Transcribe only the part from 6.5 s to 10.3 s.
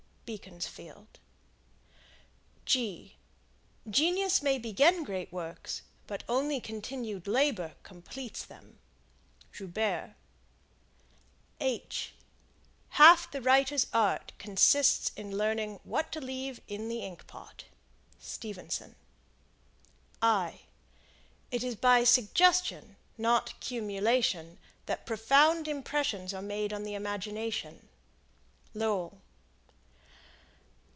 continued labor completes them. Joubert.